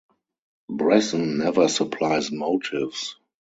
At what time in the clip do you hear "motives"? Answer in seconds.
2.31-3.17